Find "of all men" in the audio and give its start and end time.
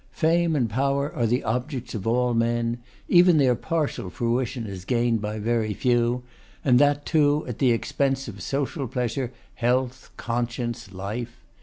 1.93-2.79